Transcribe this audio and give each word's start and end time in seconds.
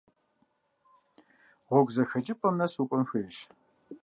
Гъуэгу 1.67 1.93
зэхэкӏыпӏэм 1.95 2.55
нэс 2.59 2.73
укӏуэн 2.81 3.03
хуейщ. 3.09 3.37